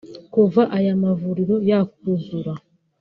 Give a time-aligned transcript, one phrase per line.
[0.33, 2.51] Kuva aya mavuriro yakuzura